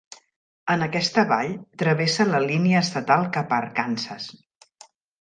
[0.75, 1.53] En aquesta vall,
[1.83, 4.31] travessa la línia estatal cap a Arkansas.